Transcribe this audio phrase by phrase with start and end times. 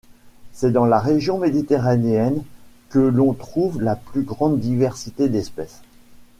[0.51, 2.41] C'est dans la région méditerranéenne
[2.89, 5.83] que l'on trouve la plus grande diversité d'espèces.